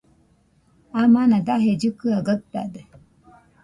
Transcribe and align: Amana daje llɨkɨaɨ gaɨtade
Amana 1.01 1.37
daje 1.47 1.71
llɨkɨaɨ 1.81 2.19
gaɨtade 2.25 2.81